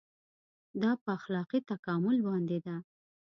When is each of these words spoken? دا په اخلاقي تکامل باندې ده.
دا 0.81 0.91
په 1.03 1.09
اخلاقي 1.17 1.59
تکامل 1.71 2.17
باندې 2.27 2.57
ده. 2.65 2.75